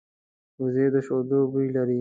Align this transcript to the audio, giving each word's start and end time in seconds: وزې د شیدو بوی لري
وزې 0.61 0.85
د 0.93 0.95
شیدو 1.07 1.39
بوی 1.51 1.67
لري 1.75 1.89